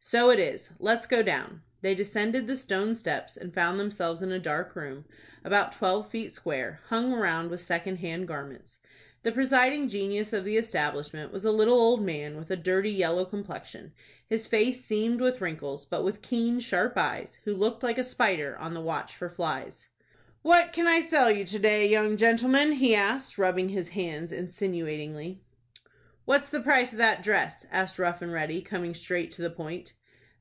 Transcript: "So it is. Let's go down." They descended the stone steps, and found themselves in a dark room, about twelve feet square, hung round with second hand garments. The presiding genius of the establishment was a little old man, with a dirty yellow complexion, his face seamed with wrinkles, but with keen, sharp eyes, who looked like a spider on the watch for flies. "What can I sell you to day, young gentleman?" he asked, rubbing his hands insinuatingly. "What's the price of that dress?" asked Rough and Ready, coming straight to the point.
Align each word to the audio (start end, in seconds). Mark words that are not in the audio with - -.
"So 0.00 0.30
it 0.30 0.38
is. 0.38 0.70
Let's 0.78 1.06
go 1.08 1.22
down." 1.22 1.62
They 1.82 1.94
descended 1.94 2.46
the 2.46 2.56
stone 2.56 2.94
steps, 2.94 3.36
and 3.36 3.52
found 3.52 3.78
themselves 3.78 4.22
in 4.22 4.32
a 4.32 4.38
dark 4.38 4.74
room, 4.74 5.04
about 5.44 5.72
twelve 5.72 6.08
feet 6.08 6.32
square, 6.32 6.80
hung 6.86 7.12
round 7.12 7.50
with 7.50 7.60
second 7.60 7.96
hand 7.96 8.26
garments. 8.26 8.78
The 9.22 9.32
presiding 9.32 9.86
genius 9.88 10.32
of 10.32 10.44
the 10.44 10.56
establishment 10.56 11.30
was 11.30 11.44
a 11.44 11.50
little 11.50 11.78
old 11.78 12.00
man, 12.00 12.36
with 12.38 12.50
a 12.50 12.56
dirty 12.56 12.92
yellow 12.92 13.26
complexion, 13.26 13.92
his 14.26 14.46
face 14.46 14.82
seamed 14.84 15.20
with 15.20 15.42
wrinkles, 15.42 15.84
but 15.84 16.04
with 16.04 16.22
keen, 16.22 16.60
sharp 16.60 16.96
eyes, 16.96 17.40
who 17.44 17.52
looked 17.54 17.82
like 17.82 17.98
a 17.98 18.04
spider 18.04 18.56
on 18.56 18.72
the 18.72 18.80
watch 18.80 19.14
for 19.14 19.28
flies. 19.28 19.88
"What 20.40 20.72
can 20.72 20.86
I 20.86 21.02
sell 21.02 21.30
you 21.30 21.44
to 21.44 21.58
day, 21.58 21.86
young 21.86 22.16
gentleman?" 22.16 22.72
he 22.72 22.94
asked, 22.94 23.36
rubbing 23.36 23.70
his 23.70 23.90
hands 23.90 24.32
insinuatingly. 24.32 25.42
"What's 26.24 26.48
the 26.50 26.60
price 26.60 26.92
of 26.92 26.98
that 26.98 27.22
dress?" 27.22 27.66
asked 27.70 27.98
Rough 27.98 28.20
and 28.22 28.30
Ready, 28.32 28.60
coming 28.62 28.94
straight 28.94 29.32
to 29.32 29.42
the 29.42 29.48
point. 29.50 29.92